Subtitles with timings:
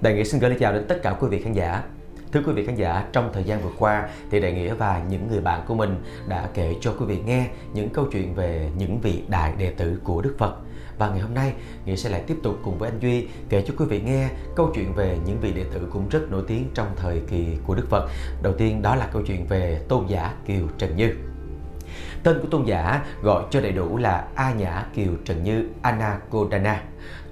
[0.00, 1.82] Đại Nghĩa xin gửi lời chào đến tất cả quý vị khán giả.
[2.32, 5.28] Thưa quý vị khán giả, trong thời gian vừa qua thì Đại Nghĩa và những
[5.28, 9.00] người bạn của mình đã kể cho quý vị nghe những câu chuyện về những
[9.00, 10.56] vị đại đệ tử của Đức Phật.
[10.98, 11.52] Và ngày hôm nay,
[11.84, 14.72] Nghĩa sẽ lại tiếp tục cùng với anh Duy kể cho quý vị nghe câu
[14.74, 17.86] chuyện về những vị đệ tử cũng rất nổi tiếng trong thời kỳ của Đức
[17.90, 18.08] Phật.
[18.42, 21.14] Đầu tiên đó là câu chuyện về tôn giả Kiều Trần Như.
[22.22, 26.82] Tên của tôn giả gọi cho đầy đủ là A Nhã Kiều Trần Như Anakodana.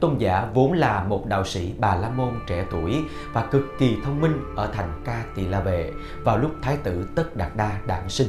[0.00, 3.96] Tôn giả vốn là một đạo sĩ Bà La Môn trẻ tuổi và cực kỳ
[4.04, 5.92] thông minh ở thành Ca Tỳ La Vệ
[6.24, 8.28] vào lúc Thái tử Tất Đạt Đa đản sinh.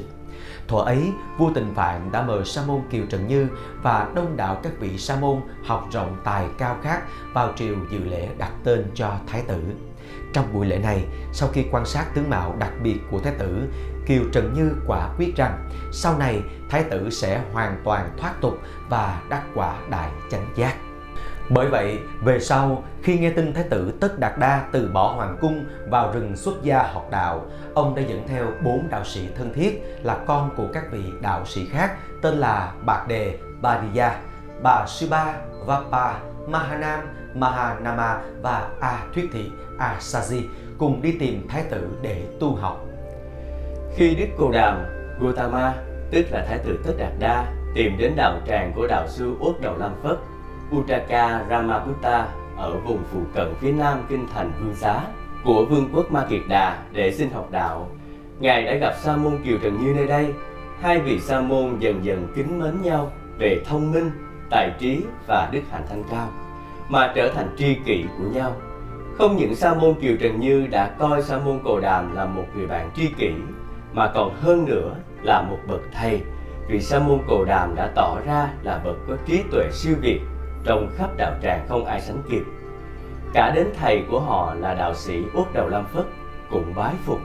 [0.67, 3.47] Thuở ấy, vua Tình phạn đã mời Sa môn Kiều Trần Như
[3.81, 7.01] và đông đảo các vị Sa môn học rộng tài cao khác
[7.33, 9.63] vào triều dự lễ đặt tên cho Thái tử.
[10.33, 13.67] Trong buổi lễ này, sau khi quan sát tướng mạo đặc biệt của Thái tử,
[14.09, 18.57] Kiều Trần Như quả quyết rằng sau này Thái tử sẽ hoàn toàn thoát tục
[18.89, 20.75] và đắc quả đại chánh giác.
[21.49, 25.37] Bởi vậy, về sau, khi nghe tin Thái tử Tất Đạt Đa từ bỏ hoàng
[25.41, 29.53] cung vào rừng xuất gia học đạo, ông đã dẫn theo bốn đạo sĩ thân
[29.53, 34.19] thiết là con của các vị đạo sĩ khác tên là Bạc Đề, Bà Diya,
[34.63, 35.35] Bà Suba,
[35.65, 36.99] Vapa, Mahanam,
[37.33, 40.43] Mahanama và A Thuyết Thị, A Saji
[40.77, 42.88] cùng đi tìm Thái tử để tu học.
[43.95, 44.77] Khi Đức Cô Đàm,
[45.21, 45.73] Gautama,
[46.11, 47.45] tức là Thái tử Tất Đạt Đa,
[47.75, 50.17] tìm đến đạo tràng của đạo sư Uất Đầu Lam Phất,
[50.75, 55.01] Uttaka Ramaputta ở vùng phụ cận phía nam kinh thành Vương Xá
[55.43, 57.87] của vương quốc Ma Kiệt Đà để xin học đạo.
[58.39, 60.33] Ngài đã gặp Sa môn Kiều Trần Như nơi đây.
[60.81, 64.11] Hai vị Sa môn dần dần kính mến nhau về thông minh,
[64.49, 66.29] tài trí và đức hạnh thanh cao,
[66.89, 68.55] mà trở thành tri kỷ của nhau.
[69.17, 72.45] Không những Sa môn Kiều Trần Như đã coi Sa môn Cồ Đàm là một
[72.55, 73.31] người bạn tri kỷ,
[73.93, 76.21] mà còn hơn nữa là một bậc thầy,
[76.67, 80.19] vì Sa môn Cồ Đàm đã tỏ ra là bậc có trí tuệ siêu việt
[80.63, 82.43] trong khắp đạo tràng không ai sánh kịp.
[83.33, 86.05] Cả đến thầy của họ là đạo sĩ Uất Đầu Lam Phất
[86.51, 87.19] cũng bái phục.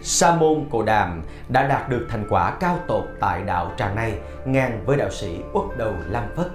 [0.00, 4.18] Sa môn Cồ Đàm đã đạt được thành quả cao tột tại đạo tràng này
[4.44, 6.46] ngang với đạo sĩ Uất Đầu Lam Phất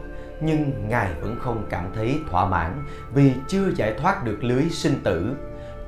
[0.41, 4.95] nhưng ngài vẫn không cảm thấy thỏa mãn vì chưa giải thoát được lưới sinh
[5.03, 5.35] tử.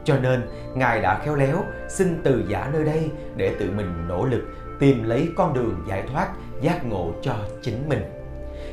[0.05, 4.25] Cho nên ngài đã khéo léo xin từ giả nơi đây để tự mình nỗ
[4.25, 4.41] lực
[4.79, 6.27] tìm lấy con đường giải thoát
[6.61, 8.01] giác ngộ cho chính mình.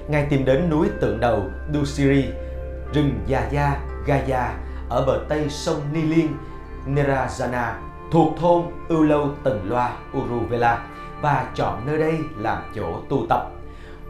[0.09, 1.45] Ngài tìm đến núi tượng đầu
[1.75, 2.25] Dusiri,
[2.93, 4.55] rừng Yaya Gia, Gaya
[4.89, 6.29] ở bờ tây sông Nilin,
[6.87, 7.73] Nerajana
[8.13, 10.87] thuộc thôn Ưu Lâu Tần Loa, Uruvela
[11.21, 13.51] và chọn nơi đây làm chỗ tu tập.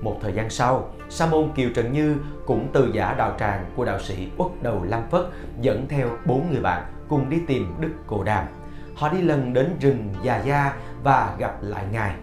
[0.01, 3.85] Một thời gian sau, Sa môn Kiều Trần Như cũng từ giả đạo tràng của
[3.85, 5.23] đạo sĩ Uất Đầu Lam Phất
[5.61, 8.47] dẫn theo bốn người bạn cùng đi tìm Đức cồ Đàm.
[8.95, 12.15] Họ đi lần đến rừng Già Gia và gặp lại Ngài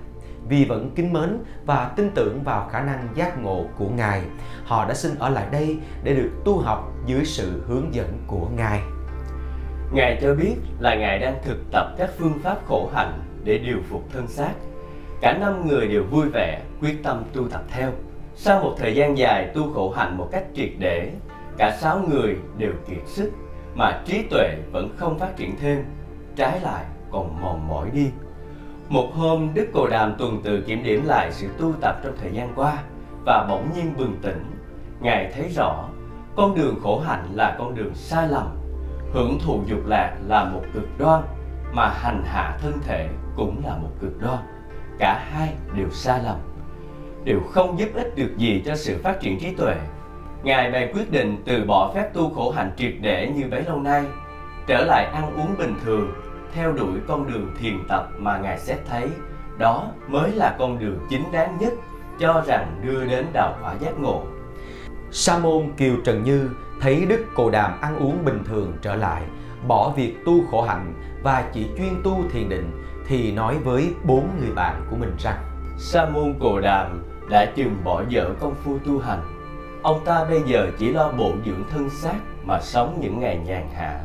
[0.47, 4.21] vì vẫn kính mến và tin tưởng vào khả năng giác ngộ của Ngài.
[4.65, 8.47] Họ đã xin ở lại đây để được tu học dưới sự hướng dẫn của
[8.57, 8.81] Ngài.
[9.93, 13.77] Ngài cho biết là Ngài đang thực tập các phương pháp khổ hạnh để điều
[13.89, 14.53] phục thân xác.
[15.21, 17.91] Cả năm người đều vui vẻ, quyết tâm tu tập theo.
[18.41, 21.11] Sau một thời gian dài tu khổ hạnh một cách triệt để,
[21.57, 23.31] cả sáu người đều kiệt sức,
[23.75, 25.85] mà trí tuệ vẫn không phát triển thêm,
[26.35, 28.11] trái lại còn mòn mỏi đi.
[28.89, 32.31] Một hôm, Đức Cồ Đàm tuần tự kiểm điểm lại sự tu tập trong thời
[32.33, 32.77] gian qua
[33.25, 34.45] và bỗng nhiên bừng tỉnh.
[35.01, 35.89] Ngài thấy rõ,
[36.35, 38.47] con đường khổ hạnh là con đường sai lầm,
[39.13, 41.23] hưởng thụ dục lạc là một cực đoan,
[41.73, 44.39] mà hành hạ thân thể cũng là một cực đoan.
[44.99, 46.37] Cả hai đều sai lầm,
[47.23, 49.75] đều không giúp ích được gì cho sự phát triển trí tuệ.
[50.43, 53.79] Ngài bèn quyết định từ bỏ phép tu khổ hạnh triệt để như bấy lâu
[53.79, 54.03] nay,
[54.67, 56.13] trở lại ăn uống bình thường
[56.53, 59.07] theo đuổi con đường thiền tập mà Ngài xét thấy
[59.57, 61.73] đó mới là con đường chính đáng nhất
[62.19, 64.23] cho rằng đưa đến đạo quả giác ngộ.
[65.11, 66.49] Sa môn Kiều Trần Như
[66.81, 69.23] thấy Đức Cồ Đàm ăn uống bình thường trở lại,
[69.67, 70.93] bỏ việc tu khổ hạnh
[71.23, 72.71] và chỉ chuyên tu thiền định
[73.07, 75.43] thì nói với bốn người bạn của mình rằng
[75.77, 79.21] Sa môn Cồ Đàm đã chừng bỏ dở công phu tu hành.
[79.83, 83.69] Ông ta bây giờ chỉ lo bổ dưỡng thân xác mà sống những ngày nhàn
[83.75, 84.01] hạ.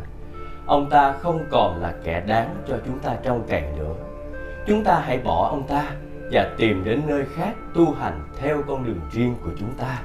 [0.67, 3.95] Ông ta không còn là kẻ đáng cho chúng ta trông cậy nữa.
[4.67, 5.91] Chúng ta hãy bỏ ông ta
[6.33, 10.03] và tìm đến nơi khác tu hành theo con đường riêng của chúng ta.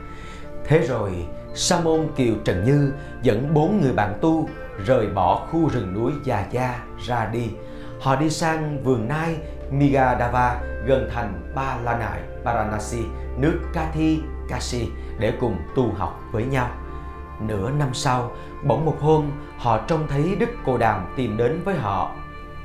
[0.65, 1.11] Thế rồi
[1.53, 4.49] sa môn kiều trần như dẫn bốn người bạn tu
[4.85, 7.49] rời bỏ khu rừng núi già gia ra đi.
[7.99, 9.35] Họ đi sang vườn nai
[9.71, 13.03] Migadava gần thành Ba La Nại, Varanasi,
[13.37, 14.19] nước Kathi,
[14.49, 14.89] Kashi
[15.19, 16.67] để cùng tu học với nhau.
[17.41, 18.31] Nửa năm sau,
[18.63, 22.11] bỗng một hôm họ trông thấy Đức Cô Đàm tìm đến với họ.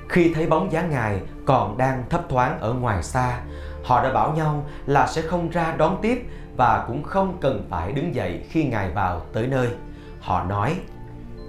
[0.08, 3.40] Khi thấy bóng dáng Ngài còn đang thấp thoáng ở ngoài xa,
[3.84, 6.26] họ đã bảo nhau là sẽ không ra đón tiếp
[6.56, 9.68] và cũng không cần phải đứng dậy khi Ngài vào tới nơi.
[10.20, 10.76] Họ nói,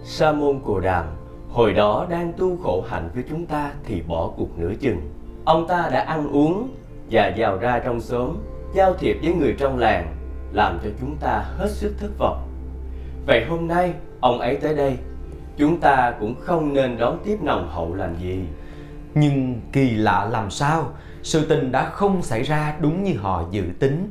[0.03, 1.05] Sa môn Cồ Đàm
[1.51, 5.01] hồi đó đang tu khổ hạnh với chúng ta thì bỏ cuộc nửa chừng.
[5.45, 6.69] Ông ta đã ăn uống
[7.11, 8.37] và vào ra trong xóm,
[8.75, 10.15] giao thiệp với người trong làng,
[10.51, 12.47] làm cho chúng ta hết sức thất vọng.
[13.27, 14.97] Vậy hôm nay ông ấy tới đây,
[15.57, 18.39] chúng ta cũng không nên đón tiếp nồng hậu làm gì.
[19.13, 20.89] Nhưng kỳ lạ làm sao,
[21.23, 24.09] sự tình đã không xảy ra đúng như họ dự tính.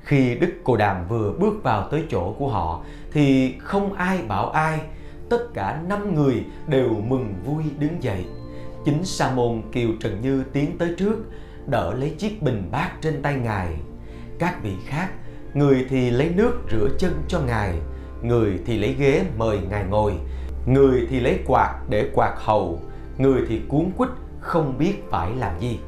[0.00, 2.80] Khi Đức Cô Đàm vừa bước vào tới chỗ của họ
[3.12, 4.80] thì không ai bảo ai,
[5.28, 8.24] tất cả năm người đều mừng vui đứng dậy.
[8.84, 11.16] Chính Sa môn Kiều Trần Như tiến tới trước,
[11.66, 13.76] đỡ lấy chiếc bình bát trên tay ngài.
[14.38, 15.08] Các vị khác,
[15.54, 17.74] người thì lấy nước rửa chân cho ngài,
[18.22, 20.12] người thì lấy ghế mời ngài ngồi,
[20.66, 22.80] người thì lấy quạt để quạt hầu,
[23.18, 24.10] người thì cuốn quýt
[24.40, 25.78] không biết phải làm gì.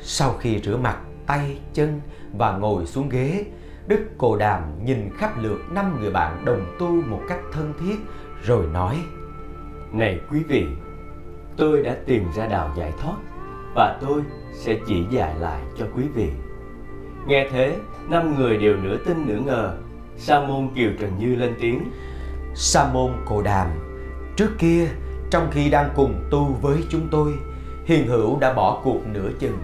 [0.00, 2.00] Sau khi rửa mặt, tay, chân
[2.32, 3.44] và ngồi xuống ghế,
[3.86, 7.96] Đức Cồ Đàm nhìn khắp lượt năm người bạn đồng tu một cách thân thiết
[8.42, 8.96] rồi nói
[9.92, 10.66] Này quý vị,
[11.60, 13.16] tôi đã tìm ra đạo giải thoát
[13.74, 14.22] và tôi
[14.52, 16.30] sẽ chỉ dạy lại cho quý vị.
[17.26, 17.76] Nghe thế,
[18.08, 19.76] năm người đều nửa tin nửa ngờ.
[20.16, 21.90] Sa môn Kiều Trần Như lên tiếng.
[22.54, 23.68] Sa môn Cồ Đàm,
[24.36, 24.88] trước kia
[25.30, 27.34] trong khi đang cùng tu với chúng tôi,
[27.84, 29.58] Hiền Hữu đã bỏ cuộc nửa chừng.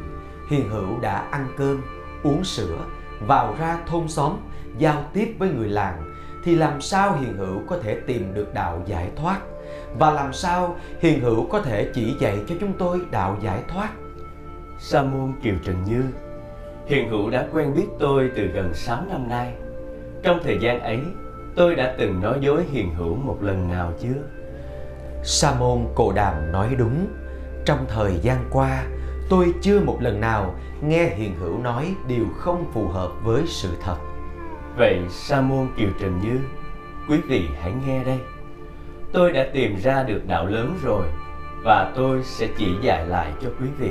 [0.51, 1.83] Hiền Hữu đã ăn cơm,
[2.23, 2.79] uống sữa,
[3.27, 4.33] vào ra thôn xóm,
[4.79, 6.15] giao tiếp với người làng,
[6.45, 9.41] thì làm sao Hiền Hữu có thể tìm được đạo giải thoát?
[9.99, 13.89] Và làm sao Hiền Hữu có thể chỉ dạy cho chúng tôi đạo giải thoát?
[14.79, 16.03] Sa môn Kiều Trần Như
[16.87, 19.53] Hiền Hữu đã quen biết tôi từ gần 6 năm nay.
[20.23, 21.01] Trong thời gian ấy,
[21.57, 24.23] tôi đã từng nói dối Hiền Hữu một lần nào chưa?
[25.23, 27.07] Sa môn Cồ Đàm nói đúng.
[27.65, 28.85] Trong thời gian qua,
[29.31, 33.69] tôi chưa một lần nào nghe Hiền Hữu nói điều không phù hợp với sự
[33.83, 33.97] thật.
[34.79, 36.39] Vậy Sa môn Kiều Trần Như,
[37.09, 38.19] quý vị hãy nghe đây.
[39.17, 41.07] Tôi đã tìm ra được đạo lớn rồi
[41.63, 43.91] và tôi sẽ chỉ dạy lại cho quý vị.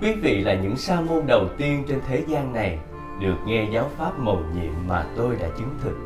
[0.00, 2.78] Quý vị là những sa môn đầu tiên trên thế gian này
[3.20, 5.96] được nghe giáo pháp mầu nhiệm mà tôi đã chứng thực.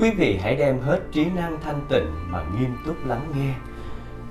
[0.00, 3.54] Quý vị hãy đem hết trí năng thanh tịnh mà nghiêm túc lắng nghe.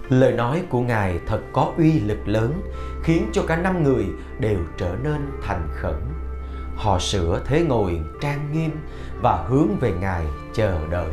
[0.10, 2.62] Lời nói của Ngài thật có uy lực lớn,
[3.04, 4.06] khiến cho cả năm người
[4.40, 6.02] đều trở nên thành khẩn.
[6.76, 8.72] Họ sửa thế ngồi trang nghiêm
[9.22, 11.12] và hướng về Ngài chờ đợi.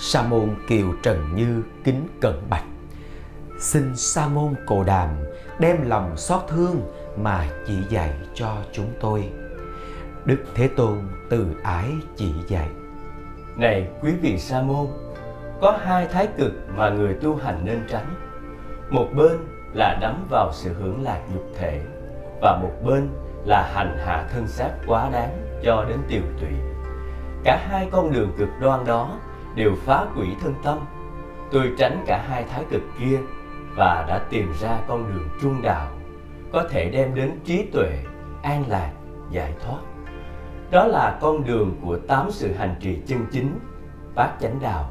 [0.00, 2.64] Sa môn Kiều Trần Như kính cận bạch.
[3.60, 5.08] Xin Sa môn Cồ Đàm
[5.58, 6.82] đem lòng xót thương
[7.16, 9.30] mà chỉ dạy cho chúng tôi.
[10.24, 10.98] Đức Thế Tôn
[11.30, 12.68] từ ái chỉ dạy.
[13.56, 14.86] Này quý vị sa môn,
[15.60, 18.14] có hai thái cực mà người tu hành nên tránh.
[18.90, 19.32] Một bên
[19.74, 21.82] là đắm vào sự hưởng lạc nhục thể
[22.42, 23.08] và một bên
[23.44, 26.58] là hành hạ thân xác quá đáng cho đến tiều tụy.
[27.44, 29.18] Cả hai con đường cực đoan đó
[29.54, 30.78] đều phá quỷ thân tâm.
[31.52, 33.18] Tôi tránh cả hai thái cực kia
[33.76, 35.90] và đã tìm ra con đường trung đạo
[36.52, 38.04] có thể đem đến trí tuệ,
[38.42, 38.92] an lạc,
[39.30, 39.80] giải thoát.
[40.70, 43.58] Đó là con đường của tám sự hành trì chân chính,
[44.14, 44.90] bát chánh đạo.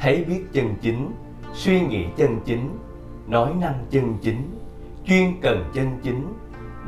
[0.00, 1.12] Thấy biết chân chính,
[1.52, 2.78] suy nghĩ chân chính,
[3.26, 4.58] nói năng chân chính,
[5.06, 6.34] chuyên cần chân chính,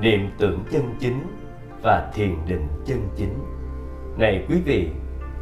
[0.00, 1.26] niệm tưởng chân chính
[1.82, 3.34] và thiền định chân chính.
[4.18, 4.90] Này quý vị,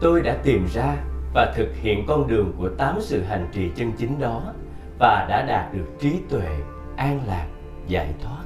[0.01, 0.97] tôi đã tìm ra
[1.35, 4.53] và thực hiện con đường của tám sự hành trì chân chính đó
[4.99, 6.57] và đã đạt được trí tuệ,
[6.97, 7.47] an lạc,
[7.89, 8.43] giải thoát.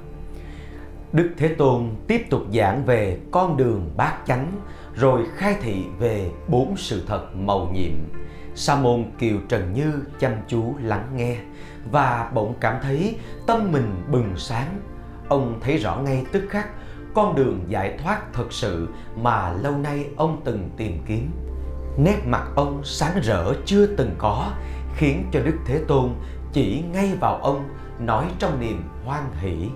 [1.12, 4.52] Đức Thế Tôn tiếp tục giảng về con đường bát chánh
[4.94, 7.92] rồi khai thị về bốn sự thật màu nhiệm.
[8.54, 11.36] Sa môn Kiều Trần Như chăm chú lắng nghe
[11.90, 13.16] và bỗng cảm thấy
[13.46, 14.80] tâm mình bừng sáng.
[15.28, 16.68] Ông thấy rõ ngay tức khắc
[17.14, 21.30] con đường giải thoát thật sự mà lâu nay ông từng tìm kiếm.
[21.96, 24.52] Nét mặt ông sáng rỡ chưa từng có,
[24.96, 26.10] khiến cho Đức Thế Tôn
[26.52, 29.70] chỉ ngay vào ông nói trong niềm hoan hỷ.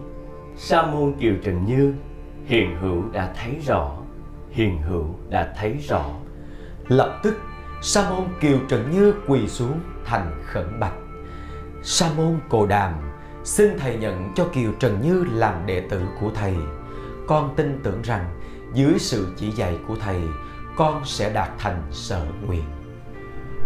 [0.57, 1.95] Sa môn Kiều Trần Như,
[2.45, 3.97] hiền hữu đã thấy rõ,
[4.51, 6.05] hiền hữu đã thấy rõ.
[6.89, 7.35] Lập tức,
[7.83, 10.95] Sa môn Kiều Trần Như quỳ xuống thành khẩn bạch.
[11.83, 12.95] Sa môn Cồ Đàm,
[13.45, 16.55] xin thầy nhận cho Kiều Trần Như làm đệ tử của thầy.
[17.27, 18.25] Con tin tưởng rằng
[18.75, 20.21] dưới sự chỉ dạy của thầy,
[20.81, 22.65] con sẽ đạt thành sở nguyện.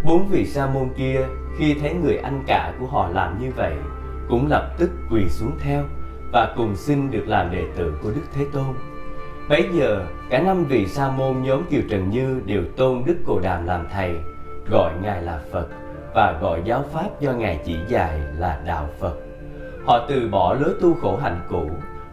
[0.04, 1.26] Bốn vị sa môn kia
[1.58, 3.74] khi thấy người anh cả của họ làm như vậy,
[4.28, 5.84] cũng lập tức quỳ xuống theo
[6.32, 8.74] và cùng xin được làm đệ tử của Đức Thế Tôn.
[9.48, 13.40] Bấy giờ, cả năm vị sa môn nhóm Kiều Trần Như đều tôn Đức Cồ
[13.40, 14.14] Đàm làm thầy,
[14.70, 15.68] gọi Ngài là Phật
[16.14, 19.14] và gọi giáo pháp do Ngài chỉ dạy là Đạo Phật.
[19.86, 21.70] Họ từ bỏ lối tu khổ hạnh cũ,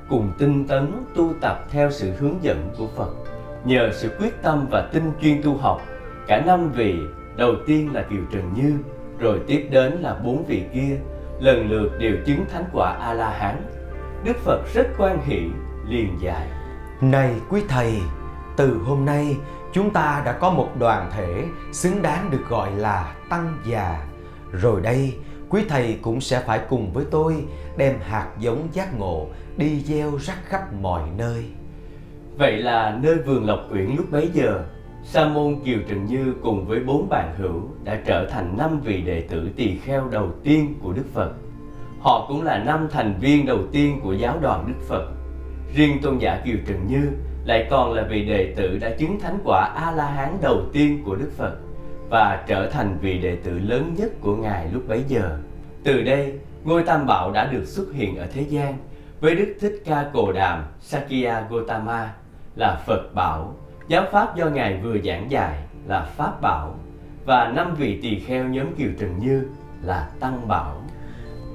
[0.09, 3.20] cùng tinh tấn tu tập theo sự hướng dẫn của Phật.
[3.65, 5.81] Nhờ sự quyết tâm và tinh chuyên tu học,
[6.27, 6.95] cả năm vị
[7.37, 8.77] đầu tiên là Kiều Trần Như,
[9.19, 10.97] rồi tiếp đến là bốn vị kia,
[11.39, 13.55] lần lượt đều chứng thánh quả A-la-hán.
[14.23, 15.41] Đức Phật rất quan hỷ,
[15.87, 16.47] liền dạy.
[17.01, 17.93] Này quý thầy,
[18.57, 19.37] từ hôm nay
[19.73, 24.07] chúng ta đã có một đoàn thể xứng đáng được gọi là tăng già.
[24.51, 25.17] Rồi đây,
[25.49, 27.45] quý thầy cũng sẽ phải cùng với tôi
[27.77, 29.27] đem hạt giống giác ngộ
[29.57, 31.45] đi gieo rắc khắp mọi nơi.
[32.37, 34.63] Vậy là nơi vườn Lộc Uyển lúc bấy giờ,
[35.03, 39.01] Sa môn Kiều Trần Như cùng với bốn bạn hữu đã trở thành năm vị
[39.01, 41.31] đệ tử tỳ kheo đầu tiên của Đức Phật.
[41.99, 45.11] Họ cũng là năm thành viên đầu tiên của giáo đoàn Đức Phật.
[45.75, 47.11] Riêng tôn giả Kiều Trần Như
[47.45, 51.31] lại còn là vị đệ tử đã chứng thánh quả A-la-hán đầu tiên của Đức
[51.37, 51.55] Phật
[52.09, 55.37] và trở thành vị đệ tử lớn nhất của Ngài lúc bấy giờ.
[55.83, 56.33] Từ đây,
[56.63, 58.77] ngôi Tam Bảo đã được xuất hiện ở thế gian
[59.21, 62.13] với Đức Thích Ca Cồ Đàm Sakya Gotama
[62.55, 63.55] là Phật Bảo,
[63.87, 66.75] giáo pháp do Ngài vừa giảng dạy là Pháp Bảo
[67.25, 69.47] và năm vị tỳ kheo nhóm Kiều Trần Như
[69.81, 70.81] là Tăng Bảo.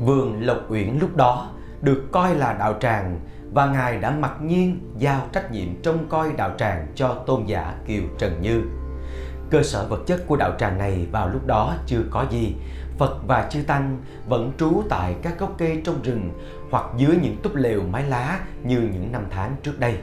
[0.01, 1.49] Vườn Lộc Uyển lúc đó
[1.81, 3.21] được coi là đạo tràng
[3.53, 7.75] và Ngài đã mặc nhiên giao trách nhiệm trông coi đạo tràng cho tôn giả
[7.87, 8.63] Kiều Trần Như.
[9.51, 12.55] Cơ sở vật chất của đạo tràng này vào lúc đó chưa có gì.
[12.99, 13.99] Phật và chư Tăng
[14.29, 16.31] vẫn trú tại các gốc cây trong rừng
[16.71, 19.99] hoặc dưới những túp lều mái lá như những năm tháng trước đây.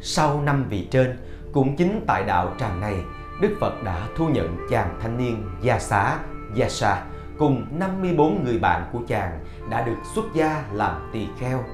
[0.00, 1.16] Sau năm vị trên,
[1.52, 2.96] cũng chính tại đạo tràng này,
[3.40, 6.18] Đức Phật đã thu nhận chàng thanh niên Gia Xá,
[6.54, 7.02] Gia Sa
[7.38, 9.38] cùng 54 người bạn của chàng
[9.70, 11.64] đã được xuất gia làm tỳ kheo.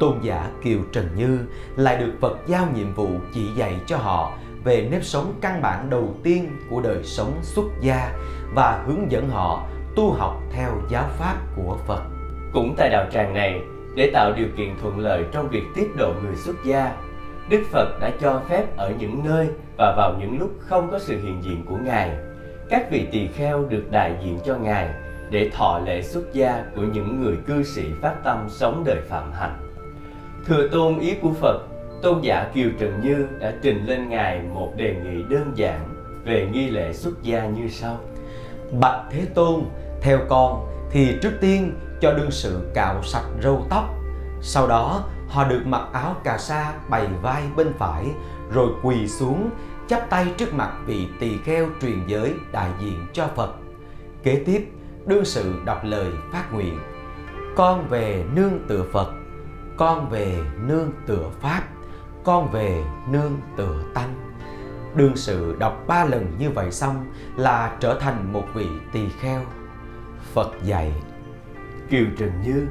[0.00, 1.38] Tôn giả Kiều Trần Như
[1.76, 4.32] lại được Phật giao nhiệm vụ chỉ dạy cho họ
[4.64, 8.12] về nếp sống căn bản đầu tiên của đời sống xuất gia
[8.54, 12.02] và hướng dẫn họ tu học theo giáo pháp của Phật.
[12.52, 13.60] Cũng tại đạo tràng này,
[13.96, 16.96] để tạo điều kiện thuận lợi trong việc tiếp độ người xuất gia,
[17.50, 21.20] Đức Phật đã cho phép ở những nơi và vào những lúc không có sự
[21.22, 22.10] hiện diện của Ngài.
[22.70, 24.88] Các vị tỳ kheo được đại diện cho Ngài
[25.30, 29.32] để thọ lễ xuất gia của những người cư sĩ phát tâm sống đời phạm
[29.32, 29.58] hạnh.
[30.46, 31.58] Thừa tôn ý của Phật,
[32.02, 35.80] tôn giả Kiều Trần Như đã trình lên Ngài một đề nghị đơn giản
[36.24, 37.98] về nghi lễ xuất gia như sau.
[38.80, 39.64] Bạch Thế Tôn,
[40.00, 43.84] theo con thì trước tiên cho đương sự cạo sạch râu tóc,
[44.40, 48.10] sau đó họ được mặc áo cà sa bày vai bên phải
[48.52, 49.50] rồi quỳ xuống
[49.88, 53.54] chắp tay trước mặt vị tỳ kheo truyền giới đại diện cho Phật.
[54.22, 54.68] Kế tiếp,
[55.06, 56.78] đương sự đọc lời phát nguyện.
[57.56, 59.12] Con về nương tựa Phật,
[59.76, 61.62] con về nương tựa Pháp,
[62.24, 64.14] con về nương tựa Tăng.
[64.94, 67.06] Đương sự đọc ba lần như vậy xong
[67.36, 69.40] là trở thành một vị tỳ kheo.
[70.32, 70.92] Phật dạy
[71.90, 72.66] Kiều Trần Như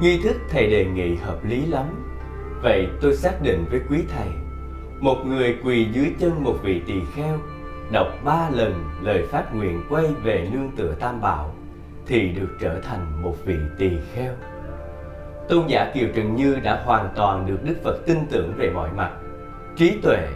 [0.00, 1.86] Nghi thức thầy đề nghị hợp lý lắm.
[2.62, 4.28] Vậy tôi xác định với quý thầy
[5.00, 7.38] Một người quỳ dưới chân một vị tỳ kheo
[7.92, 11.54] Đọc ba lần lời phát nguyện quay về nương tựa tam bảo
[12.06, 14.32] Thì được trở thành một vị tỳ kheo.
[15.48, 18.90] Tôn giả Kiều Trần Như đã hoàn toàn được Đức Phật tin tưởng về mọi
[18.96, 19.10] mặt.
[19.76, 20.28] Trí tuệ,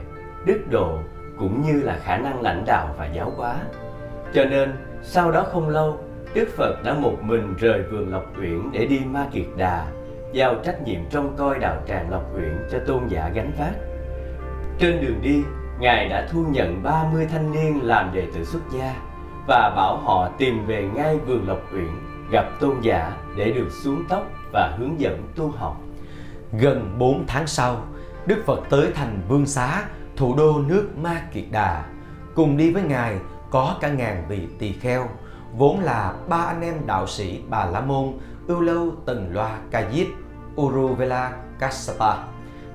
[0.47, 0.99] đức độ
[1.39, 3.57] cũng như là khả năng lãnh đạo và giáo hóa.
[4.35, 4.73] Cho nên
[5.03, 6.01] sau đó không lâu
[6.37, 9.87] Đức Phật đã một mình rời vườn Lộc Uyển để đi Ma Kiệt Đà,
[10.33, 13.73] giao trách nhiệm trông coi đạo tràng Lộc Uyển cho tôn giả gánh vác.
[14.79, 15.43] Trên đường đi,
[15.79, 18.95] Ngài đã thu nhận 30 thanh niên làm đệ tử xuất gia
[19.47, 21.91] và bảo họ tìm về ngay vườn Lộc Uyển
[22.31, 25.81] gặp tôn giả để được xuống tóc và hướng dẫn tu học.
[26.53, 27.85] Gần 4 tháng sau,
[28.27, 29.85] Đức Phật tới thành Vương Xá,
[30.17, 31.85] thủ đô nước Ma Kiệt Đà.
[32.35, 33.19] Cùng đi với Ngài
[33.51, 35.09] có cả ngàn vị tỳ kheo,
[35.59, 38.13] vốn là ba anh em đạo sĩ Bà La Môn,
[38.49, 40.07] Ưu Lâu Tần Loa Ca Diếp,
[40.61, 42.17] Uruvela Kassapa,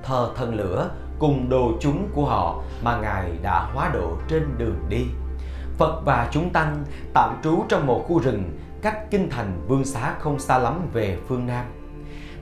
[0.02, 4.78] thờ thần lửa cùng đồ chúng của họ mà Ngài đã hóa độ trên đường
[4.88, 5.06] đi.
[5.78, 6.84] Phật và chúng tăng
[7.14, 11.18] tạm trú trong một khu rừng cách kinh thành Vương Xá không xa lắm về
[11.28, 11.64] phương Nam.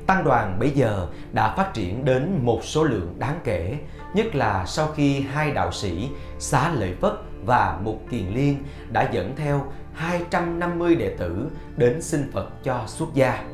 [0.06, 3.78] Tăng đoàn bây giờ đã phát triển đến một số lượng đáng kể,
[4.14, 7.12] nhất là sau khi hai đạo sĩ Xá Lợi Phất
[7.44, 8.56] và Mục Kiền Liên
[8.92, 13.44] đã dẫn theo 250 đệ tử đến xin Phật cho xuất gia.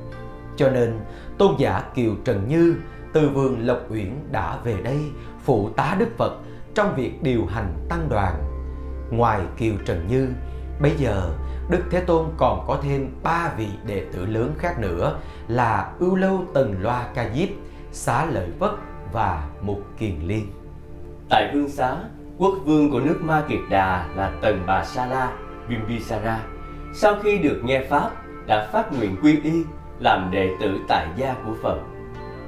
[0.57, 0.99] Cho nên,
[1.39, 2.77] tôn giả Kiều Trần Như
[3.13, 4.99] từ vườn Lộc Uyển đã về đây
[5.45, 6.33] phụ tá Đức Phật
[6.75, 8.35] trong việc điều hành tăng đoàn.
[9.11, 10.29] Ngoài Kiều Trần Như,
[10.81, 11.31] bây giờ
[11.71, 16.17] Đức Thế Tôn còn có thêm ba vị đệ tử lớn khác nữa là Ưu
[16.17, 17.49] Lâu Tần Loa Ca Diếp,
[17.93, 18.73] Xá Lợi Vất
[19.13, 20.47] và Mục Kiền Liên.
[21.29, 21.97] Tại Vương Xá,
[22.39, 25.33] quốc vương của nước Ma Kiệt Đà là Tần Bà Sa La,
[25.69, 26.41] Bimbisara,
[26.95, 28.11] sau khi được nghe Pháp,
[28.47, 29.65] đã phát nguyện quy y
[29.99, 31.79] làm đệ tử tại gia của Phật.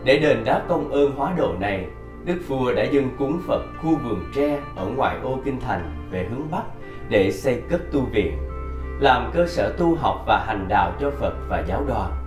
[0.04, 1.86] Để đền đáp công ơn hóa độ này,
[2.24, 6.28] Đức Vua đã dâng cúng Phật khu vườn tre ở ngoại ô kinh thành về
[6.30, 6.62] hướng Bắc
[7.08, 8.38] để xây cất tu viện.
[9.00, 12.17] làm cơ sở tu học và hành đạo cho Phật và giáo đoàn.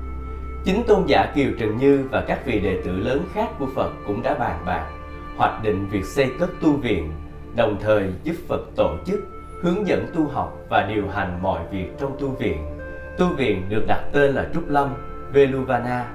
[0.65, 3.91] Chính tôn giả Kiều Trần Như và các vị đệ tử lớn khác của Phật
[4.07, 4.89] cũng đã bàn bạc,
[5.37, 7.11] hoạch định việc xây cất tu viện,
[7.55, 9.19] đồng thời giúp Phật tổ chức,
[9.61, 12.79] hướng dẫn tu học và điều hành mọi việc trong tu viện.
[13.17, 14.93] Tu viện được đặt tên là Trúc Lâm,
[15.33, 16.05] Veluvana.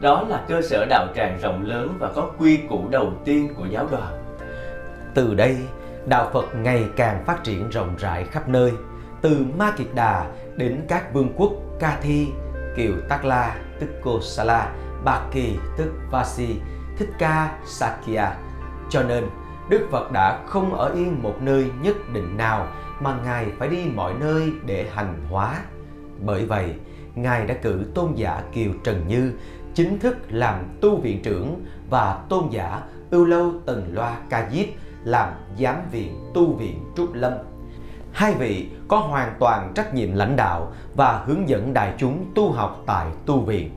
[0.00, 3.66] Đó là cơ sở đạo tràng rộng lớn và có quy củ đầu tiên của
[3.66, 4.36] giáo đoàn.
[5.14, 5.56] Từ đây,
[6.06, 8.72] đạo Phật ngày càng phát triển rộng rãi khắp nơi,
[9.20, 12.28] từ Ma Kiệt Đà đến các vương quốc Ca Thi,
[12.76, 16.48] Kiều Tắc La, tức Kosala, Bạc Kỳ, tức Vasi,
[16.98, 18.36] Thích Ca, Sakya.
[18.90, 19.24] Cho nên,
[19.68, 22.68] Đức Phật đã không ở yên một nơi nhất định nào
[23.00, 25.60] mà Ngài phải đi mọi nơi để hành hóa.
[26.20, 26.74] Bởi vậy,
[27.14, 29.32] Ngài đã cử tôn giả Kiều Trần Như
[29.74, 34.66] chính thức làm tu viện trưởng và tôn giả Ưu Lâu Tần Loa Ca Diếp
[35.04, 35.28] làm
[35.58, 37.32] giám viện tu viện Trúc Lâm.
[38.14, 42.52] Hai vị có hoàn toàn trách nhiệm lãnh đạo và hướng dẫn đại chúng tu
[42.52, 43.70] học tại tu viện.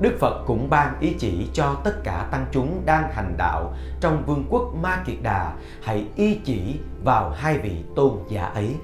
[0.00, 4.22] Đức Phật cũng ban ý chỉ cho tất cả tăng chúng đang hành đạo trong
[4.26, 6.60] vương quốc Ma Kiệt Đà hãy ý chỉ
[7.04, 8.74] vào hai vị tôn giả ấy.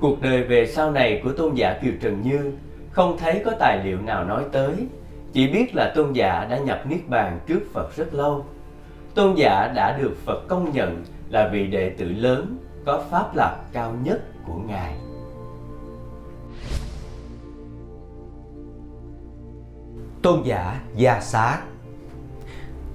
[0.00, 2.52] Cuộc đời về sau này của tôn giả Kiều Trần Như
[2.90, 4.74] không thấy có tài liệu nào nói tới,
[5.32, 8.46] chỉ biết là tôn giả đã nhập niết bàn trước Phật rất lâu.
[9.14, 12.58] Tôn giả đã được Phật công nhận là vị đệ tử lớn
[12.90, 14.94] có pháp lạc cao nhất của Ngài.
[20.22, 21.60] Tôn giả Gia Xá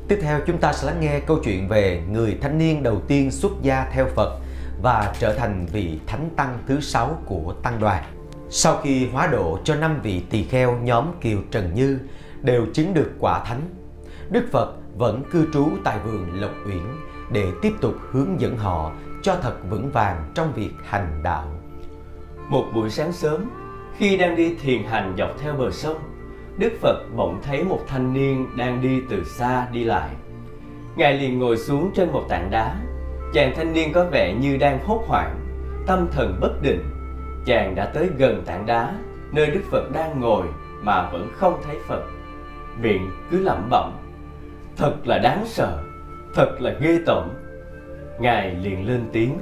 [0.08, 3.32] Tiếp theo chúng ta sẽ lắng nghe câu chuyện về người thanh niên đầu tiên
[3.32, 4.40] xuất gia theo Phật
[4.82, 8.04] và trở thành vị thánh tăng thứ sáu của tăng đoàn.
[8.50, 12.00] Sau khi hóa độ cho năm vị tỳ kheo nhóm Kiều Trần Như
[12.42, 13.62] đều chứng được quả thánh,
[14.30, 16.84] Đức Phật vẫn cư trú tại vườn Lộc Uyển
[17.32, 18.92] để tiếp tục hướng dẫn họ
[19.26, 21.48] cho thật vững vàng trong việc hành đạo.
[22.50, 23.50] Một buổi sáng sớm,
[23.98, 25.98] khi đang đi thiền hành dọc theo bờ sông,
[26.58, 30.10] Đức Phật bỗng thấy một thanh niên đang đi từ xa đi lại.
[30.96, 32.76] Ngài liền ngồi xuống trên một tảng đá.
[33.34, 35.40] Chàng thanh niên có vẻ như đang hốt hoảng,
[35.88, 36.84] tâm thần bất định.
[37.46, 38.94] Chàng đã tới gần tảng đá,
[39.32, 40.48] nơi Đức Phật đang ngồi
[40.82, 42.04] mà vẫn không thấy Phật.
[42.82, 43.92] Miệng cứ lẩm bẩm,
[44.78, 45.84] thật là đáng sợ,
[46.34, 47.30] thật là ghê tởm.
[48.20, 49.40] Ngài liền lên tiếng,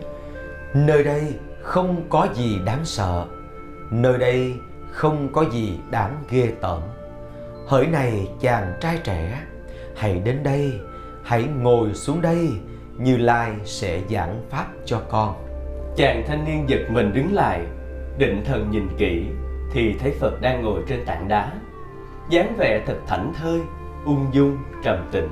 [0.73, 3.25] Nơi đây không có gì đáng sợ,
[3.91, 4.55] nơi đây
[4.91, 6.81] không có gì đáng ghê tởm.
[7.67, 9.41] Hỡi này chàng trai trẻ,
[9.95, 10.79] hãy đến đây,
[11.23, 12.49] hãy ngồi xuống đây,
[12.97, 15.36] Như Lai sẽ giảng pháp cho con.
[15.95, 17.62] Chàng thanh niên giật mình đứng lại,
[18.17, 19.23] định thần nhìn kỹ
[19.73, 21.51] thì thấy Phật đang ngồi trên tảng đá.
[22.29, 23.59] dáng vẻ thật thảnh thơi,
[24.05, 25.29] ung dung, trầm tĩnh.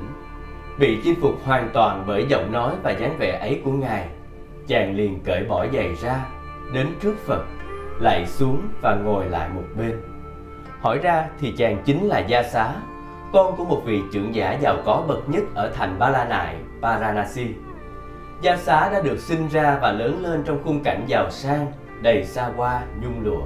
[0.81, 4.07] Bị chinh phục hoàn toàn bởi giọng nói và dáng vẻ ấy của Ngài,
[4.67, 6.25] chàng liền cởi bỏ giày ra,
[6.73, 7.43] đến trước Phật,
[7.99, 10.01] lạy xuống và ngồi lại một bên.
[10.79, 12.73] Hỏi ra thì chàng chính là Gia Xá,
[13.33, 16.55] con của một vị trưởng giả giàu có bậc nhất ở thành Ba La Nại,
[16.79, 17.47] Varanasi.
[18.41, 22.23] Gia Xá đã được sinh ra và lớn lên trong khung cảnh giàu sang, đầy
[22.23, 23.43] xa hoa, nhung lụa.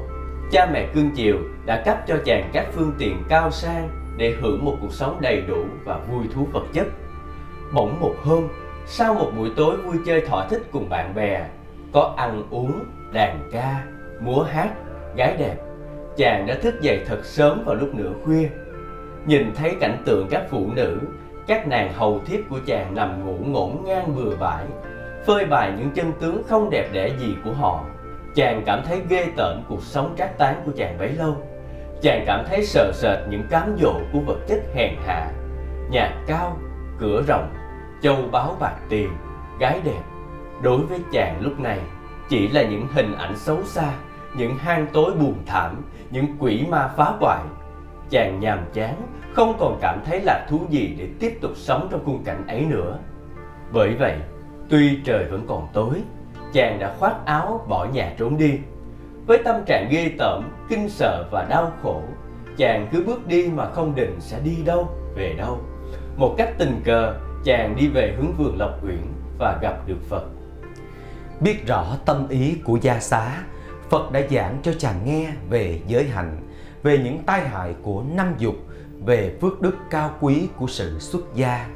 [0.51, 4.65] Cha mẹ cương chiều đã cấp cho chàng các phương tiện cao sang để hưởng
[4.65, 6.87] một cuộc sống đầy đủ và vui thú vật chất.
[7.75, 8.47] Bỗng một hôm,
[8.85, 11.45] sau một buổi tối vui chơi thỏa thích cùng bạn bè,
[11.93, 13.83] có ăn uống, đàn ca,
[14.19, 14.69] múa hát,
[15.15, 15.55] gái đẹp,
[16.17, 18.49] chàng đã thức dậy thật sớm vào lúc nửa khuya.
[19.25, 20.99] Nhìn thấy cảnh tượng các phụ nữ,
[21.47, 24.65] các nàng hầu thiếp của chàng nằm ngủ ngổn ngang bừa bãi,
[25.25, 27.85] phơi bày những chân tướng không đẹp đẽ gì của họ.
[28.35, 31.35] Chàng cảm thấy ghê tởm cuộc sống trác tán của chàng bấy lâu.
[32.01, 35.31] Chàng cảm thấy sợ sệt những cám dỗ của vật chất hèn hạ,
[35.89, 36.57] nhà cao,
[36.99, 37.49] cửa rộng,
[38.05, 39.09] châu báu bạc tiền,
[39.59, 40.01] gái đẹp.
[40.61, 41.79] Đối với chàng lúc này,
[42.29, 43.93] chỉ là những hình ảnh xấu xa,
[44.37, 47.43] những hang tối buồn thảm, những quỷ ma phá hoại.
[48.09, 48.95] Chàng nhàm chán,
[49.33, 52.61] không còn cảm thấy là thú gì để tiếp tục sống trong khung cảnh ấy
[52.61, 52.97] nữa.
[53.71, 54.15] Bởi vậy,
[54.69, 56.01] tuy trời vẫn còn tối,
[56.53, 58.59] chàng đã khoác áo bỏ nhà trốn đi.
[59.27, 62.01] Với tâm trạng ghê tởm, kinh sợ và đau khổ,
[62.57, 65.59] chàng cứ bước đi mà không định sẽ đi đâu, về đâu.
[66.17, 67.15] Một cách tình cờ,
[67.45, 69.01] chàng đi về hướng vườn Lộc Uyển
[69.39, 70.23] và gặp được Phật.
[71.39, 73.43] Biết rõ tâm ý của gia xá,
[73.89, 76.37] Phật đã giảng cho chàng nghe về giới hạnh,
[76.83, 78.55] về những tai hại của năm dục,
[79.05, 81.67] về phước đức cao quý của sự xuất gia.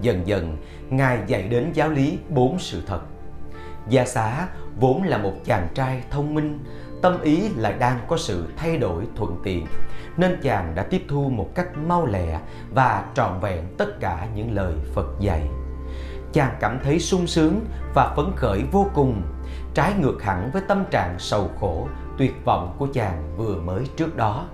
[0.00, 0.56] Dần dần,
[0.90, 3.00] Ngài dạy đến giáo lý bốn sự thật.
[3.88, 4.48] Gia xá
[4.80, 6.58] vốn là một chàng trai thông minh,
[7.02, 9.66] tâm ý lại đang có sự thay đổi thuận tiện,
[10.16, 14.54] nên chàng đã tiếp thu một cách mau lẹ và trọn vẹn tất cả những
[14.54, 15.48] lời Phật dạy.
[16.32, 17.60] Chàng cảm thấy sung sướng
[17.94, 19.22] và phấn khởi vô cùng,
[19.74, 24.16] trái ngược hẳn với tâm trạng sầu khổ, tuyệt vọng của chàng vừa mới trước
[24.16, 24.46] đó.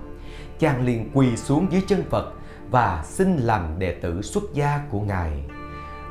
[0.59, 2.33] Chàng liền quỳ xuống dưới chân Phật
[2.69, 5.43] và xin làm đệ tử xuất gia của Ngài.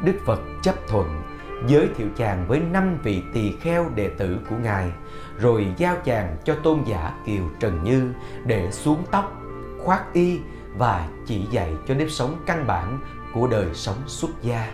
[0.04, 1.22] Đức Phật chấp thuận,
[1.66, 4.90] giới thiệu chàng với năm vị tỳ kheo đệ tử của Ngài,
[5.38, 8.12] rồi giao chàng cho tôn giả Kiều Trần Như
[8.46, 9.32] để xuống tóc,
[9.78, 10.38] khoác y
[10.76, 12.98] và chỉ dạy cho nếp sống căn bản
[13.34, 14.70] của đời sống xuất gia.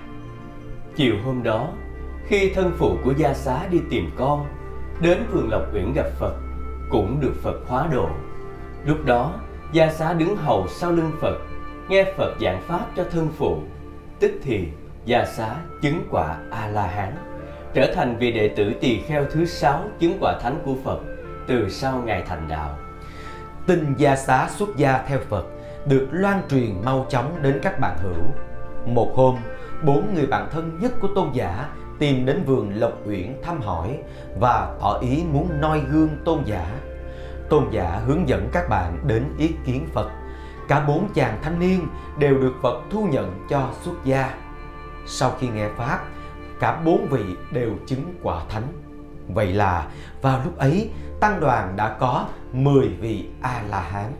[0.96, 1.68] Chiều hôm đó,
[2.26, 4.46] khi thân phụ của gia xá đi tìm con,
[5.00, 6.34] đến vườn Lộc Uyển gặp Phật,
[6.90, 8.08] cũng được Phật hóa độ.
[8.86, 9.34] Lúc đó,
[9.72, 11.38] gia xá đứng hầu sau lưng Phật,
[11.88, 13.62] nghe Phật giảng pháp cho thân phụ.
[14.20, 14.68] Tức thì,
[15.04, 17.14] gia xá chứng quả A-la-hán,
[17.74, 21.00] trở thành vị đệ tử tỳ kheo thứ sáu chứng quả thánh của Phật
[21.46, 22.78] từ sau ngày thành đạo.
[23.66, 25.46] Tin gia xá xuất gia theo Phật
[25.86, 28.24] được loan truyền mau chóng đến các bạn hữu.
[28.86, 29.36] Một hôm,
[29.84, 33.98] bốn người bạn thân nhất của tôn giả tìm đến vườn Lộc Uyển thăm hỏi
[34.40, 36.76] và tỏ ý muốn noi gương tôn giả.
[37.48, 40.10] Tôn giả hướng dẫn các bạn đến ý kiến Phật.
[40.68, 41.86] Cả bốn chàng thanh niên
[42.18, 44.34] đều được Phật thu nhận cho xuất gia.
[45.06, 46.00] Sau khi nghe Pháp,
[46.60, 48.66] cả bốn vị đều chứng quả thánh.
[49.28, 49.88] Vậy là
[50.22, 54.12] vào lúc ấy, tăng đoàn đã có 10 vị A-la-hán.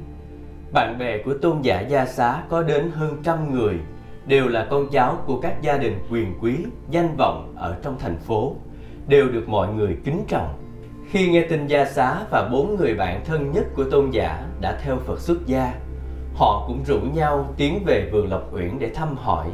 [0.73, 3.79] Bạn bè của tôn giả Gia Xá có đến hơn trăm người,
[4.27, 6.57] đều là con cháu của các gia đình quyền quý,
[6.91, 8.57] danh vọng ở trong thành phố,
[9.07, 10.55] đều được mọi người kính trọng.
[11.11, 14.79] Khi nghe tin Gia Xá và bốn người bạn thân nhất của tôn giả đã
[14.83, 15.75] theo Phật xuất gia,
[16.35, 19.51] họ cũng rủ nhau tiến về vườn Lộc Uyển để thăm hỏi.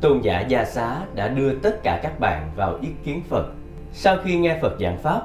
[0.00, 3.46] Tôn giả Gia Xá đã đưa tất cả các bạn vào ý kiến Phật.
[3.92, 5.22] Sau khi nghe Phật giảng Pháp,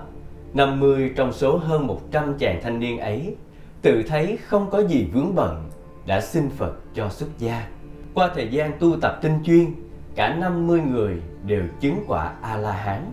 [0.53, 3.35] 50 trong số hơn 100 chàng thanh niên ấy
[3.81, 5.69] tự thấy không có gì vướng bận,
[6.05, 7.67] đã xin Phật cho xuất gia.
[8.13, 9.65] Qua thời gian tu tập tinh chuyên,
[10.15, 13.11] cả 50 người đều chứng quả A-la-hán.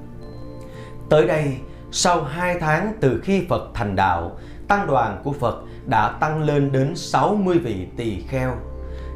[1.08, 1.56] Tới đây,
[1.90, 4.36] sau 2 tháng từ khi Phật thành đạo,
[4.68, 8.56] tăng đoàn của Phật đã tăng lên đến 60 vị tỳ kheo.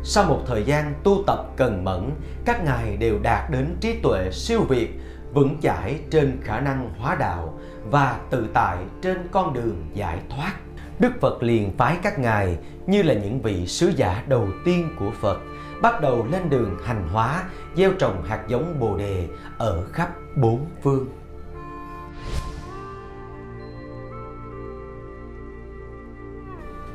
[0.09, 2.11] Sau một thời gian tu tập cần mẫn,
[2.45, 5.01] các ngài đều đạt đến trí tuệ siêu việt,
[5.33, 7.59] vững chãi trên khả năng hóa đạo
[7.91, 10.53] và tự tại trên con đường giải thoát.
[10.99, 15.11] Đức Phật liền phái các ngài như là những vị sứ giả đầu tiên của
[15.21, 15.41] Phật,
[15.83, 17.45] bắt đầu lên đường hành hóa,
[17.77, 19.27] gieo trồng hạt giống Bồ đề
[19.59, 21.07] ở khắp bốn phương.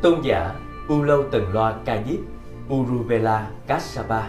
[0.02, 0.56] Tôn giả
[0.88, 2.20] U Lâu Tần Loa Ca Diếp
[2.74, 4.28] Uruvela Kassapa Và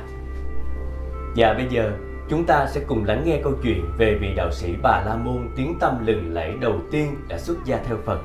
[1.34, 1.92] dạ, bây giờ
[2.28, 5.48] chúng ta sẽ cùng lắng nghe câu chuyện về vị đạo sĩ Bà La Môn
[5.56, 8.20] tiếng tâm lừng lẫy đầu tiên đã xuất gia theo Phật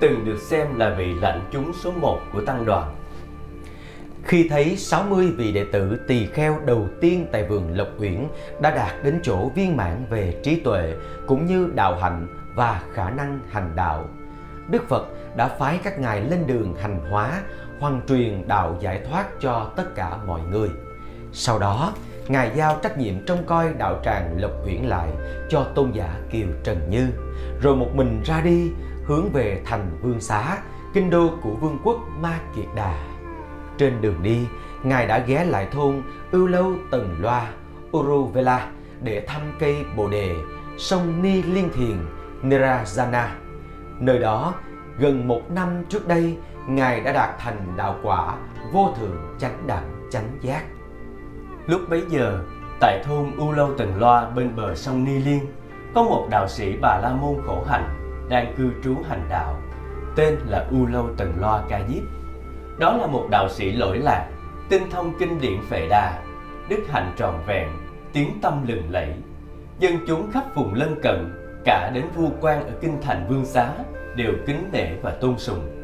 [0.00, 2.94] từng được xem là vị lãnh chúng số một của tăng đoàn.
[4.24, 8.26] Khi thấy 60 vị đệ tử tỳ kheo đầu tiên tại vườn Lộc Uyển
[8.60, 10.94] đã đạt đến chỗ viên mãn về trí tuệ
[11.26, 14.08] cũng như đạo hạnh và khả năng hành đạo,
[14.70, 17.42] Đức Phật đã phái các ngài lên đường hành hóa,
[17.80, 20.68] hoàn truyền đạo giải thoát cho tất cả mọi người.
[21.32, 21.92] Sau đó,
[22.28, 25.08] Ngài giao trách nhiệm trông coi đạo tràng Lộc Uyển lại
[25.48, 27.08] cho tôn giả Kiều Trần Như,
[27.62, 28.72] rồi một mình ra đi
[29.04, 30.58] hướng về thành Vương Xá,
[30.94, 32.94] kinh đô của vương quốc Ma Kiệt Đà.
[33.78, 34.46] Trên đường đi,
[34.82, 37.52] Ngài đã ghé lại thôn Ưu Lâu Tần Loa,
[37.96, 38.70] Uruvela
[39.02, 40.34] để thăm cây Bồ Đề,
[40.78, 41.96] sông Ni Liên Thiền,
[42.42, 43.26] Nirajana.
[44.00, 44.54] Nơi đó,
[44.98, 46.36] gần một năm trước đây,
[46.68, 48.36] Ngài đã đạt thành đạo quả
[48.72, 50.64] vô thượng chánh đẳng chánh giác.
[51.66, 52.38] Lúc bấy giờ,
[52.80, 55.40] tại thôn U Lâu Tần Loa bên bờ sông Ni Liên,
[55.94, 57.88] có một đạo sĩ Bà La Môn khổ hạnh
[58.28, 59.60] đang cư trú hành đạo,
[60.16, 62.02] tên là U Lâu Tần Loa Ca Diếp.
[62.78, 64.28] Đó là một đạo sĩ lỗi lạc,
[64.68, 66.22] tinh thông kinh điển phệ đà,
[66.68, 67.68] đức hạnh tròn vẹn,
[68.12, 69.14] tiếng tâm lừng lẫy.
[69.78, 73.70] Dân chúng khắp vùng lân cận, cả đến vua quan ở kinh thành Vương Xá
[74.16, 75.77] đều kính nể và tôn sùng.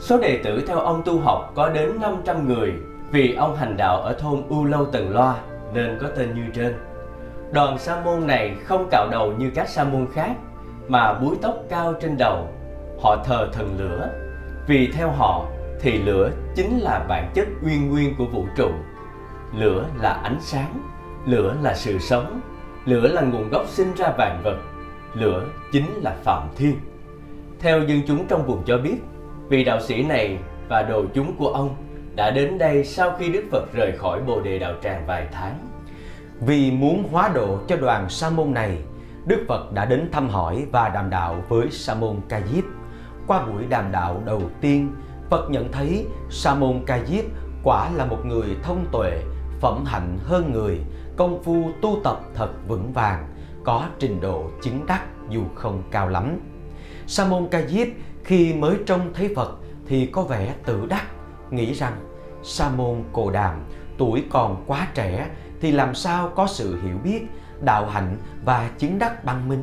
[0.00, 2.74] Số đệ tử theo ông tu học có đến 500 người
[3.10, 5.34] vì ông hành đạo ở thôn U Lâu Tần Loa
[5.74, 6.74] nên có tên như trên.
[7.52, 10.30] Đoàn sa môn này không cạo đầu như các sa môn khác
[10.88, 12.48] mà búi tóc cao trên đầu.
[13.02, 14.10] Họ thờ thần lửa,
[14.66, 15.46] vì theo họ
[15.80, 18.70] thì lửa chính là bản chất uyên nguyên của vũ trụ.
[19.54, 20.80] Lửa là ánh sáng,
[21.26, 22.40] lửa là sự sống,
[22.84, 24.56] lửa là nguồn gốc sinh ra vạn vật,
[25.14, 26.76] lửa chính là phạm thiên.
[27.58, 28.96] Theo dân chúng trong vùng cho biết,
[29.50, 31.76] vị đạo sĩ này và đồ chúng của ông
[32.14, 35.58] đã đến đây sau khi Đức Phật rời khỏi Bồ Đề Đạo Tràng vài tháng.
[36.40, 38.78] Vì muốn hóa độ cho đoàn sa môn này,
[39.26, 42.64] Đức Phật đã đến thăm hỏi và đàm đạo với Sa môn Ca Diếp.
[43.26, 44.94] Qua buổi đàm đạo đầu tiên,
[45.30, 47.24] Phật nhận thấy Sa môn Ca Diếp
[47.64, 49.22] quả là một người thông tuệ,
[49.60, 50.78] phẩm hạnh hơn người,
[51.16, 53.28] công phu tu tập thật vững vàng,
[53.64, 56.40] có trình độ chứng đắc dù không cao lắm.
[57.06, 57.88] Sa môn Ca Diếp
[58.30, 61.04] khi mới trông thấy Phật thì có vẻ tự đắc,
[61.50, 61.92] nghĩ rằng
[62.42, 63.64] Sa môn Cồ Đàm
[63.98, 65.28] tuổi còn quá trẻ
[65.60, 67.20] thì làm sao có sự hiểu biết,
[67.64, 69.62] đạo hạnh và chứng đắc băng minh.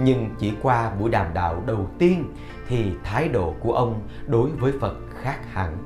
[0.00, 2.34] Nhưng chỉ qua buổi đàm đạo đầu tiên
[2.68, 5.76] thì thái độ của ông đối với Phật khác hẳn.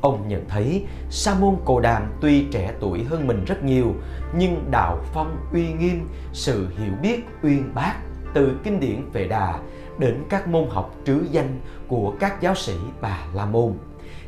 [0.00, 3.94] Ông nhận thấy Sa môn Cồ Đàm tuy trẻ tuổi hơn mình rất nhiều,
[4.36, 7.94] nhưng đạo phong uy nghiêm, sự hiểu biết uyên bác
[8.34, 9.58] từ kinh điển về Đà
[9.98, 13.72] đến các môn học trứ danh của các giáo sĩ Bà La Môn.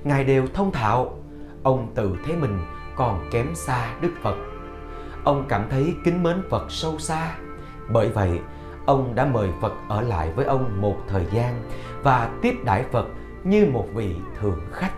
[0.04, 1.18] Ngài đều thông thạo,
[1.62, 2.58] ông tự thấy mình
[2.96, 4.36] còn kém xa Đức Phật.
[5.24, 7.36] Ông cảm thấy kính mến Phật sâu xa.
[7.88, 8.40] Bởi vậy,
[8.86, 11.62] ông đã mời Phật ở lại với ông một thời gian
[12.02, 13.06] và tiếp đãi Phật
[13.44, 14.92] như một vị thượng khách.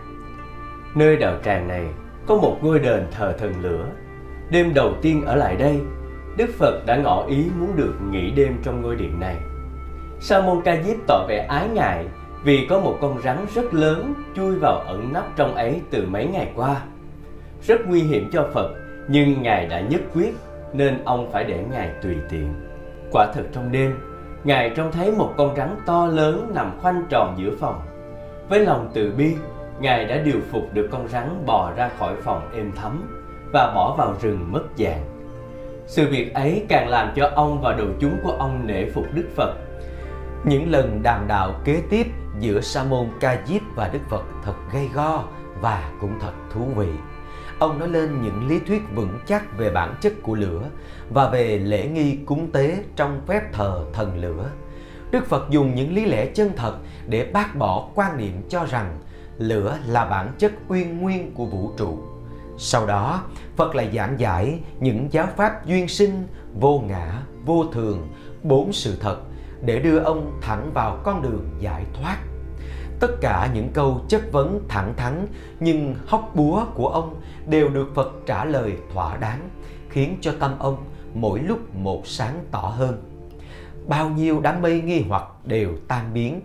[0.95, 1.87] Nơi đạo tràng này
[2.27, 3.85] có một ngôi đền thờ thần lửa.
[4.49, 5.81] Đêm đầu tiên ở lại đây,
[6.37, 9.37] Đức Phật đã ngỏ ý muốn được nghỉ đêm trong ngôi điện này.
[10.19, 12.05] Sa môn Ca Diếp tỏ vẻ ái ngại
[12.43, 16.27] vì có một con rắn rất lớn chui vào ẩn nấp trong ấy từ mấy
[16.27, 16.81] ngày qua.
[17.67, 18.71] Rất nguy hiểm cho Phật,
[19.07, 20.35] nhưng Ngài đã nhất quyết
[20.73, 22.53] nên ông phải để Ngài tùy tiện.
[23.11, 23.95] Quả thật trong đêm,
[24.43, 27.81] Ngài trông thấy một con rắn to lớn nằm khoanh tròn giữa phòng.
[28.49, 29.35] Với lòng từ bi,
[29.79, 33.03] Ngài đã điều phục được con rắn bò ra khỏi phòng êm thấm
[33.51, 35.03] và bỏ vào rừng mất dạng.
[35.85, 39.25] Sự việc ấy càng làm cho ông và đồ chúng của ông nể phục Đức
[39.35, 39.53] Phật.
[40.47, 42.07] Những lần đàm đạo kế tiếp
[42.39, 45.23] giữa Sa môn Ca Diếp và Đức Phật thật gay go
[45.61, 46.87] và cũng thật thú vị.
[47.59, 50.63] Ông nói lên những lý thuyết vững chắc về bản chất của lửa
[51.09, 54.49] và về lễ nghi cúng tế trong phép thờ thần lửa.
[55.11, 58.99] Đức Phật dùng những lý lẽ chân thật để bác bỏ quan niệm cho rằng
[59.37, 61.97] lửa là bản chất uyên nguyên của vũ trụ.
[62.57, 63.23] Sau đó,
[63.55, 66.27] Phật lại giảng giải những giáo pháp duyên sinh,
[66.59, 68.07] vô ngã, vô thường,
[68.43, 69.17] bốn sự thật
[69.61, 72.17] để đưa ông thẳng vào con đường giải thoát.
[72.99, 75.27] Tất cả những câu chất vấn thẳng thắn
[75.59, 79.49] nhưng hóc búa của ông đều được Phật trả lời thỏa đáng,
[79.89, 80.77] khiến cho tâm ông
[81.13, 83.03] mỗi lúc một sáng tỏ hơn.
[83.87, 86.41] Bao nhiêu đám mây nghi hoặc đều tan biến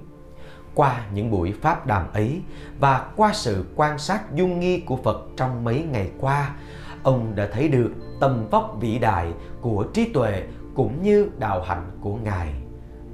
[0.75, 2.41] qua những buổi pháp đàm ấy
[2.81, 6.55] và qua sự quan sát dung nghi của Phật trong mấy ngày qua,
[7.03, 10.43] ông đã thấy được tầm vóc vĩ đại của trí tuệ
[10.75, 12.62] cũng như đạo hạnh của Ngài.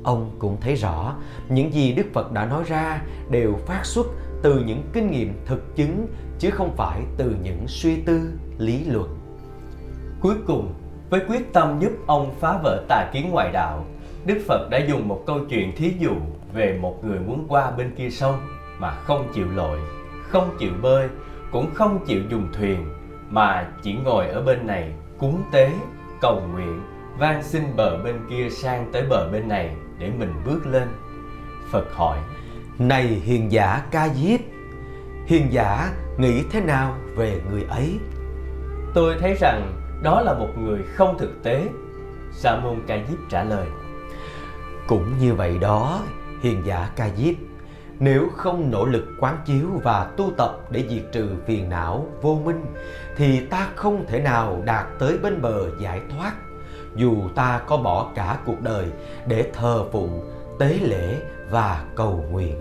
[0.04, 1.14] Ông cũng thấy rõ
[1.48, 4.06] những gì Đức Phật đã nói ra đều phát xuất
[4.42, 6.06] từ những kinh nghiệm thực chứng
[6.38, 9.18] chứ không phải từ những suy tư, lý luận.
[10.20, 10.74] Cuối cùng,
[11.11, 13.84] với quyết tâm giúp ông phá vỡ tà kiến ngoại đạo,
[14.26, 16.12] Đức Phật đã dùng một câu chuyện thí dụ
[16.52, 18.40] về một người muốn qua bên kia sông
[18.78, 19.78] mà không chịu lội,
[20.22, 21.08] không chịu bơi,
[21.52, 22.87] cũng không chịu dùng thuyền
[23.30, 25.72] mà chỉ ngồi ở bên này cúng tế,
[26.20, 26.80] cầu nguyện,
[27.18, 30.88] van xin bờ bên kia sang tới bờ bên này để mình bước lên.
[31.70, 32.18] Phật hỏi:
[32.78, 34.40] Này hiền giả Ca Diếp,
[35.26, 37.98] hiền giả nghĩ thế nào về người ấy?
[38.94, 41.68] Tôi thấy rằng đó là một người không thực tế.
[42.32, 43.66] Sa môn Ca Diếp trả lời:
[44.87, 46.02] Cũng như vậy đó,
[46.42, 47.34] hiền giả Ca Diếp,
[48.00, 52.40] nếu không nỗ lực quán chiếu và tu tập để diệt trừ phiền não vô
[52.44, 52.64] minh
[53.16, 56.32] thì ta không thể nào đạt tới bên bờ giải thoát
[56.96, 58.87] dù ta có bỏ cả cuộc đời
[59.27, 61.14] để thờ phụng tế lễ
[61.51, 62.57] và cầu nguyện.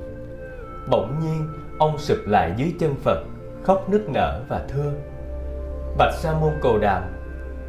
[0.90, 1.48] Bỗng nhiên
[1.80, 3.24] ông sụp lại dưới chân phật
[3.63, 4.92] khóc nức nở và thưa
[5.98, 7.04] bạch sa môn cồ đàm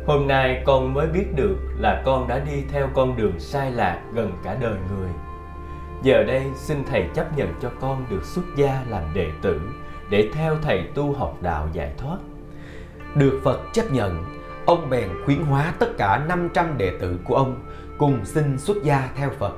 [0.08, 4.00] hôm nay con mới biết được là con đã đi theo con đường sai lạc
[4.14, 5.10] gần cả đời người.
[6.02, 9.60] Giờ đây xin Thầy chấp nhận cho con được xuất gia làm đệ tử
[10.10, 12.18] để theo Thầy tu học đạo giải thoát.
[13.14, 14.24] Được Phật chấp nhận,
[14.68, 17.64] ông bèn khuyến hóa tất cả 500 đệ tử của ông
[17.98, 19.52] cùng xin xuất gia theo Phật.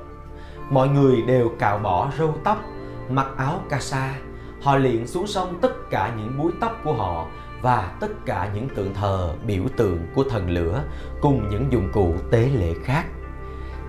[0.71, 2.65] Mọi người đều cạo bỏ râu tóc,
[3.09, 4.15] mặc áo ca sa,
[4.63, 7.27] họ liền xuống sông tất cả những búi tóc của họ
[7.63, 10.85] và tất cả những tượng thờ biểu tượng của thần lửa
[11.21, 13.05] cùng những dụng cụ tế lễ khác.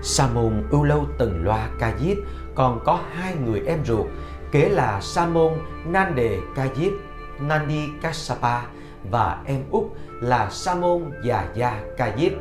[0.00, 2.16] Sa môn Ưu Lâu Tần Loa Ca Diếp
[2.54, 4.06] còn có hai người em ruột
[4.52, 5.52] kế là Sa môn
[5.84, 6.92] Nande Ca Diếp
[7.40, 8.62] Nandi Kassapa
[9.10, 9.84] và em út
[10.20, 12.32] là Sa môn Già Gia Ca Diếp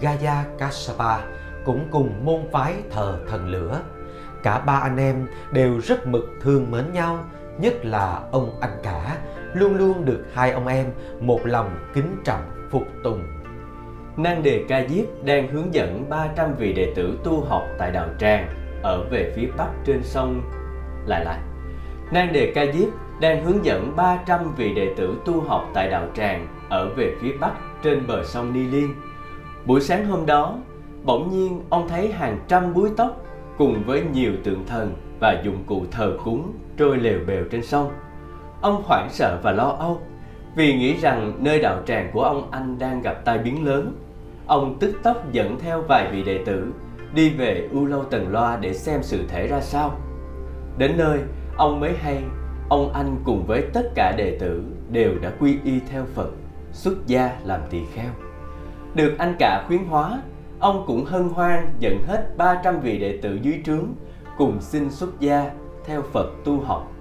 [0.00, 1.18] Gaya Kassapa
[1.64, 3.80] cũng cùng môn phái thờ thần lửa.
[4.42, 7.18] Cả ba anh em đều rất mực thương mến nhau,
[7.58, 9.16] nhất là ông anh cả,
[9.52, 10.86] luôn luôn được hai ông em
[11.20, 13.22] một lòng kính trọng phục tùng.
[14.16, 18.08] Nang Đề Ca Diếp đang hướng dẫn 300 vị đệ tử tu học tại Đạo
[18.18, 20.42] Tràng ở về phía bắc trên sông
[21.06, 21.38] lại lại.
[22.12, 22.88] Nang Đề Ca Diếp
[23.22, 27.32] đang hướng dẫn 300 vị đệ tử tu học tại Đạo Tràng ở về phía
[27.40, 28.94] bắc trên bờ sông Ni Liên.
[29.66, 30.58] Buổi sáng hôm đó,
[31.04, 33.24] bỗng nhiên ông thấy hàng trăm búi tóc
[33.58, 37.90] cùng với nhiều tượng thần và dụng cụ thờ cúng trôi lều bèo trên sông.
[38.60, 40.00] Ông hoảng sợ và lo âu
[40.56, 43.92] vì nghĩ rằng nơi đạo tràng của ông anh đang gặp tai biến lớn.
[44.46, 46.72] Ông tức tốc dẫn theo vài vị đệ tử
[47.14, 49.94] đi về U Lâu Tần Loa để xem sự thể ra sao.
[50.78, 51.18] Đến nơi,
[51.56, 52.22] ông mới hay
[52.72, 56.30] ông anh cùng với tất cả đệ tử đều đã quy y theo Phật,
[56.72, 58.10] xuất gia làm tỳ kheo.
[58.94, 60.22] Được anh cả khuyến hóa,
[60.58, 63.86] ông cũng hân hoan dẫn hết 300 vị đệ tử dưới trướng
[64.38, 65.50] cùng xin xuất gia
[65.84, 66.92] theo Phật tu học.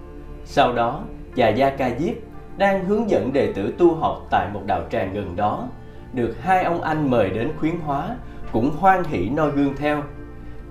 [0.46, 1.04] Sau đó,
[1.36, 2.16] Già Gia Ca Diếp
[2.58, 5.68] đang hướng dẫn đệ tử tu học tại một đạo tràng gần đó,
[6.14, 8.16] được hai ông anh mời đến khuyến hóa,
[8.52, 10.04] cũng hoan hỷ noi gương theo,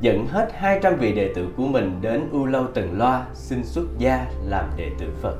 [0.00, 3.84] dẫn hết 200 vị đệ tử của mình đến U Lâu Tần Loa xin xuất
[3.98, 5.36] gia làm đệ tử Phật.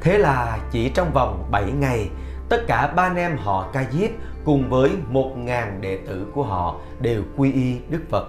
[0.00, 2.10] Thế là chỉ trong vòng 7 ngày,
[2.48, 4.10] tất cả ba anh em họ Ca Diếp
[4.44, 8.28] cùng với 1.000 đệ tử của họ đều quy y Đức Phật,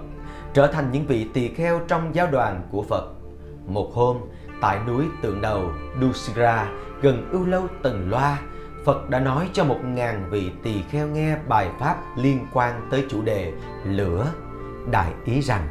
[0.53, 3.13] trở thành những vị tỳ kheo trong giáo đoàn của Phật.
[3.67, 4.17] Một hôm,
[4.61, 5.71] tại núi tượng đầu
[6.01, 6.67] Dusira
[7.01, 8.37] gần ưu lâu Tần Loa,
[8.85, 13.05] Phật đã nói cho một ngàn vị tỳ kheo nghe bài pháp liên quan tới
[13.09, 13.53] chủ đề
[13.85, 14.25] lửa,
[14.91, 15.67] đại ý rằng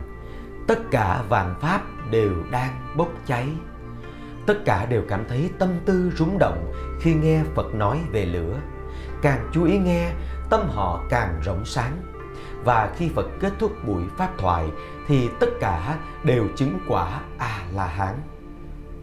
[0.67, 3.49] tất cả vạn pháp đều đang bốc cháy.
[4.47, 8.55] Tất cả đều cảm thấy tâm tư rúng động khi nghe Phật nói về lửa.
[9.23, 10.13] Càng chú ý nghe,
[10.51, 11.93] tâm họ càng rộng sáng.
[12.65, 14.67] Và khi Phật kết thúc buổi pháp thoại
[15.07, 18.15] thì tất cả đều chứng quả A-la-hán.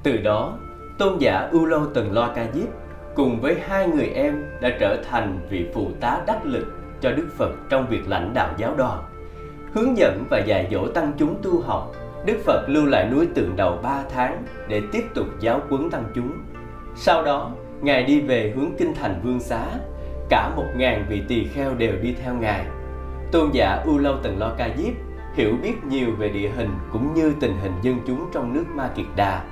[0.04, 0.58] Từ đó,
[0.98, 2.68] tôn giả U Lâu Tần Loa Ca Diếp
[3.16, 6.66] cùng với hai người em đã trở thành vị phụ tá đắc lực
[7.02, 9.04] cho Đức Phật trong việc lãnh đạo giáo đoàn.
[9.76, 11.92] Hướng dẫn và dạy dỗ tăng chúng tu học,
[12.26, 16.04] Đức Phật lưu lại núi tượng đầu 3 tháng để tiếp tục giáo huấn tăng
[16.16, 16.32] chúng.
[16.96, 19.68] Sau đó, Ngài đi về hướng kinh thành Vương Xá,
[20.30, 22.66] cả một ngàn vị tỳ kheo đều đi theo Ngài.
[23.32, 24.94] Tôn giả U Lâu Tần Lo Ca Diếp
[25.36, 28.90] hiểu biết nhiều về địa hình cũng như tình hình dân chúng trong nước Ma
[28.96, 29.44] Kiệt Đà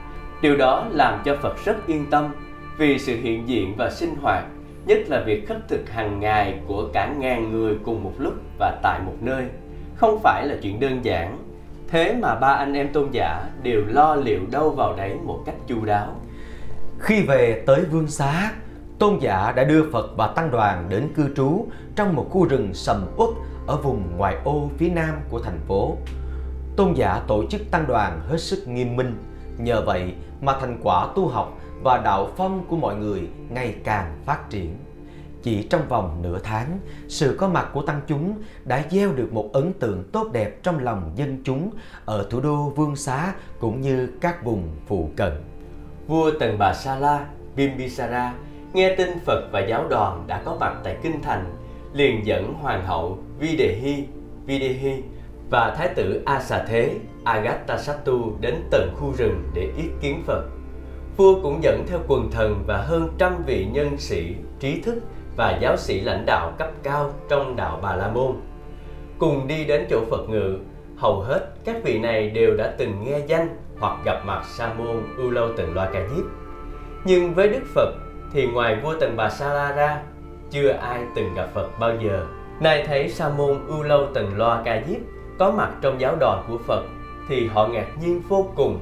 [0.42, 2.36] Điều đó làm cho Phật rất yên tâm
[2.78, 4.44] vì sự hiện diện và sinh hoạt,
[4.86, 8.80] nhất là việc khất thực hàng ngày của cả ngàn người cùng một lúc và
[8.84, 9.46] tại một nơi,
[9.96, 11.38] không phải là chuyện đơn giản.
[11.88, 15.56] Thế mà ba anh em tôn giả đều lo liệu đâu vào đấy một cách
[15.68, 16.16] chu đáo.
[17.00, 18.52] Khi về tới Vương Xá,
[19.00, 22.74] tôn giả đã đưa Phật và tăng đoàn đến cư trú trong một khu rừng
[22.74, 23.30] sầm uất
[23.68, 25.98] ở vùng ngoại ô phía nam của thành phố.
[26.76, 29.18] Tôn giả tổ chức tăng đoàn hết sức nghiêm minh,
[29.58, 34.14] nhờ vậy mà thành quả tu học và đạo phong của mọi người ngày càng
[34.26, 34.78] phát triển.
[35.44, 39.50] Chỉ trong vòng nửa tháng, sự có mặt của tăng chúng đã gieo được một
[39.54, 41.70] ấn tượng tốt đẹp trong lòng dân chúng
[42.06, 45.32] ở thủ đô Vương Xá cũng như các vùng phụ cận.
[46.08, 47.26] Vua Tần Bà Sa La,
[47.56, 48.34] Bimbisara
[48.74, 51.56] nghe tin Phật và giáo đoàn đã có mặt tại kinh thành,
[51.94, 54.04] liền dẫn hoàng hậu Videhi,
[54.46, 55.04] Videhi
[55.50, 60.44] và thái tử Asa Thế Agatasattu đến tận khu rừng để yết kiến Phật.
[61.18, 65.04] Vua cũng dẫn theo quần thần và hơn trăm vị nhân sĩ, trí thức
[65.36, 68.32] và giáo sĩ lãnh đạo cấp cao trong đạo Bà La Môn.
[69.20, 70.58] Cùng đi đến chỗ Phật ngự,
[70.98, 73.48] hầu hết các vị này đều đã từng nghe danh
[73.80, 76.26] hoặc gặp mặt Sa môn U Lâu Tần Loa Ca Diếp.
[77.06, 77.94] Nhưng với Đức Phật
[78.34, 80.02] thì ngoài vua Tần Bà Sa La ra,
[80.52, 82.26] chưa ai từng gặp Phật bao giờ.
[82.60, 85.00] Nay thấy Sa môn U Lâu Tần Loa Ca Diếp
[85.40, 86.84] có mặt trong giáo đoàn của Phật
[87.30, 88.80] thì họ ngạc nhiên vô cùng.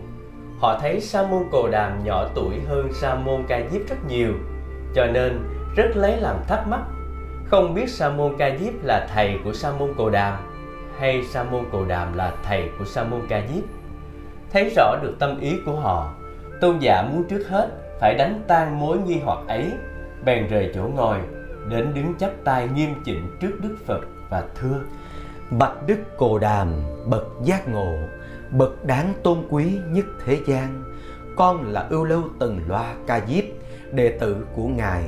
[0.60, 4.34] Họ thấy Sa môn Cồ Đàm nhỏ tuổi hơn Sa môn Ca Diếp rất nhiều,
[4.96, 5.40] cho nên
[5.76, 6.82] rất lấy làm thắc mắc.
[7.46, 10.38] Không biết Sa môn Ca Diếp là thầy của Sa môn Cồ Đàm
[11.00, 13.64] hay Sa môn Cồ Đàm là thầy của Sa môn Ca Diếp.
[14.52, 16.14] Thấy rõ được tâm ý của họ,
[16.62, 17.70] tôn giả muốn trước hết
[18.00, 19.72] phải đánh tan mối nghi hoặc ấy,
[20.26, 21.18] bèn rời chỗ ngồi,
[21.70, 24.80] đến đứng chắp tay nghiêm chỉnh trước Đức Phật và thưa:
[25.50, 26.68] Bạch Đức Cồ Đàm,
[27.06, 27.94] bậc giác ngộ,
[28.52, 30.84] bậc đáng tôn quý nhất thế gian.
[31.36, 33.44] Con là ưu lâu tần loa ca diếp,
[33.92, 35.04] đệ tử của Ngài.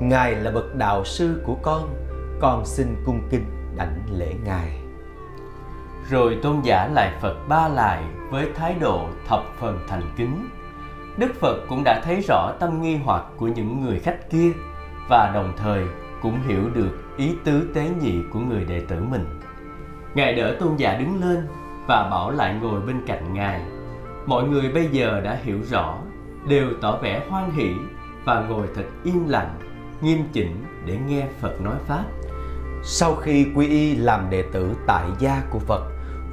[0.00, 1.94] Ngài là bậc đạo sư của con,
[2.40, 3.44] con xin cung kính
[3.76, 4.78] đảnh lễ Ngài.
[6.10, 10.48] Rồi tôn giả lại Phật ba lại với thái độ thập phần thành kính.
[11.16, 14.50] Đức Phật cũng đã thấy rõ tâm nghi hoặc của những người khách kia
[15.08, 15.84] và đồng thời
[16.22, 19.40] cũng hiểu được ý tứ tế nhị của người đệ tử mình.
[20.14, 21.46] Ngài đỡ tôn giả đứng lên
[21.86, 23.62] và bảo lại ngồi bên cạnh Ngài.
[24.26, 25.98] Mọi người bây giờ đã hiểu rõ,
[26.48, 27.74] đều tỏ vẻ hoan hỷ
[28.24, 29.54] và ngồi thật im lặng,
[30.02, 32.04] nghiêm chỉnh để nghe Phật nói Pháp.
[32.84, 35.82] Sau khi quy y làm đệ tử tại gia của Phật,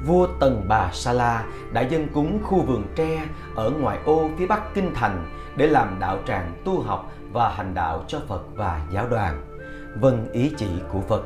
[0.06, 4.46] vua Tần Bà Sa La đã dân cúng khu vườn tre ở ngoại ô phía
[4.46, 8.86] bắc kinh thành để làm đạo tràng tu học và hành đạo cho Phật và
[8.92, 9.42] giáo đoàn.
[10.00, 11.22] Vâng ý chỉ của Phật,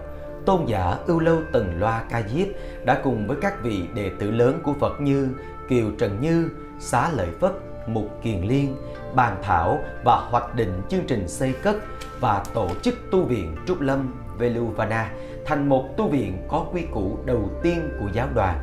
[0.47, 2.49] tôn giả Ưu Lâu Tần Loa Ca Diếp
[2.84, 5.28] đã cùng với các vị đệ tử lớn của Phật như
[5.68, 7.53] Kiều Trần Như, Xá Lợi Phất,
[7.87, 8.76] Mục Kiền Liên
[9.14, 11.76] bàn thảo và hoạch định chương trình xây cất
[12.20, 15.11] và tổ chức tu viện Trúc Lâm Veluvana
[15.45, 18.61] thành một tu viện có quy củ đầu tiên của giáo đoàn.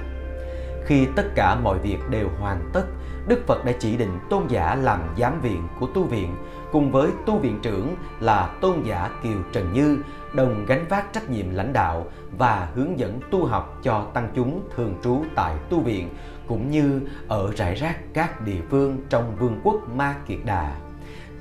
[0.85, 2.83] Khi tất cả mọi việc đều hoàn tất,
[3.27, 6.35] Đức Phật đã chỉ định tôn giả làm giám viện của tu viện
[6.71, 9.97] cùng với tu viện trưởng là tôn giả Kiều Trần Như
[10.33, 12.05] đồng gánh vác trách nhiệm lãnh đạo
[12.37, 16.09] và hướng dẫn tu học cho tăng chúng thường trú tại tu viện
[16.51, 20.75] cũng như ở rải rác các địa phương trong vương quốc Ma Kiệt Đà.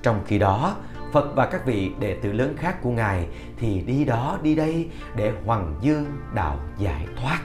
[0.03, 0.77] Trong khi đó,
[1.13, 3.27] Phật và các vị đệ tử lớn khác của Ngài
[3.59, 6.05] thì đi đó đi đây để hoàng dương
[6.35, 7.41] đạo giải thoát.